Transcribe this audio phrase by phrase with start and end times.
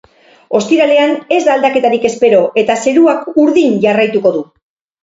[0.59, 4.45] Ostiralean ez da aldaketarik espero, eta zeruak urdin jarraituko du.